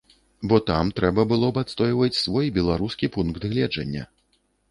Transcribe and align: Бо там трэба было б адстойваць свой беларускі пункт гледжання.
Бо 0.51 0.55
там 0.69 0.87
трэба 0.99 1.25
было 1.31 1.49
б 1.57 1.61
адстойваць 1.65 2.21
свой 2.21 2.47
беларускі 2.57 3.11
пункт 3.17 3.41
гледжання. 3.51 4.03